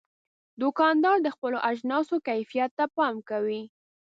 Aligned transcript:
دوکاندار 0.61 1.17
د 1.21 1.27
خپلو 1.35 1.57
اجناسو 1.71 2.15
کیفیت 2.27 2.71
ته 2.77 2.85
پام 2.97 3.15
کوي. 3.29 3.61